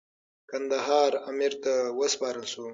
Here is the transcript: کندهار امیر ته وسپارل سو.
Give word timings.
کندهار 0.49 1.11
امیر 1.29 1.53
ته 1.63 1.73
وسپارل 1.99 2.45
سو. 2.53 2.65